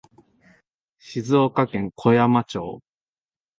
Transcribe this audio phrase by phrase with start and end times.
[0.97, 2.81] 静岡県小山町